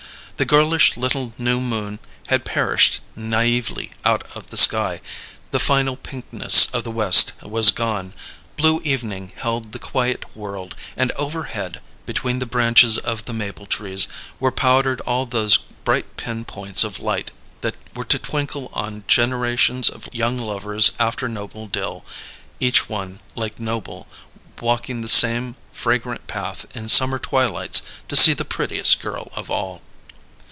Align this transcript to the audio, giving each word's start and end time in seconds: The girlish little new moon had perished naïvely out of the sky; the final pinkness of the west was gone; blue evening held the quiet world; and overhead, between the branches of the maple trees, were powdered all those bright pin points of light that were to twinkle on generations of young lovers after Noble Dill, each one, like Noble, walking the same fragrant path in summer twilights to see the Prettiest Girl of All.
The 0.37 0.45
girlish 0.45 0.97
little 0.97 1.33
new 1.37 1.59
moon 1.61 1.99
had 2.25 2.45
perished 2.45 3.01
naïvely 3.15 3.91
out 4.03 4.23
of 4.35 4.47
the 4.47 4.57
sky; 4.57 4.99
the 5.51 5.59
final 5.59 5.95
pinkness 5.95 6.65
of 6.73 6.83
the 6.83 6.89
west 6.89 7.33
was 7.43 7.69
gone; 7.69 8.13
blue 8.57 8.81
evening 8.83 9.33
held 9.35 9.71
the 9.71 9.77
quiet 9.77 10.25
world; 10.35 10.73
and 10.97 11.11
overhead, 11.11 11.79
between 12.07 12.39
the 12.39 12.47
branches 12.47 12.97
of 12.97 13.25
the 13.25 13.33
maple 13.33 13.67
trees, 13.67 14.07
were 14.39 14.51
powdered 14.51 14.99
all 15.01 15.27
those 15.27 15.57
bright 15.85 16.17
pin 16.17 16.43
points 16.43 16.83
of 16.83 16.99
light 16.99 17.29
that 17.61 17.75
were 17.95 18.05
to 18.05 18.17
twinkle 18.17 18.71
on 18.73 19.03
generations 19.07 19.89
of 19.89 20.09
young 20.11 20.39
lovers 20.39 20.93
after 20.99 21.29
Noble 21.29 21.67
Dill, 21.67 22.03
each 22.59 22.89
one, 22.89 23.19
like 23.35 23.59
Noble, 23.59 24.07
walking 24.59 25.01
the 25.01 25.07
same 25.07 25.55
fragrant 25.71 26.25
path 26.25 26.65
in 26.73 26.89
summer 26.89 27.19
twilights 27.19 27.83
to 28.07 28.15
see 28.15 28.33
the 28.33 28.43
Prettiest 28.43 28.99
Girl 29.03 29.29
of 29.35 29.51
All. 29.51 29.83